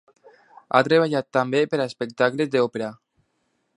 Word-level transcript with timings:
Ha 0.69 0.79
treballat 0.87 1.29
també 1.39 1.61
per 1.73 1.81
a 1.83 1.87
espectacles 1.91 2.51
d'òpera. 2.57 2.89